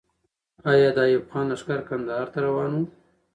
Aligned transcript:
آیا 0.71 0.89
د 0.95 0.97
ایوب 1.07 1.25
خان 1.31 1.45
لښکر 1.51 1.79
کندهار 1.89 2.27
ته 2.33 2.39
روان 2.45 2.71
وو؟ 2.75 2.83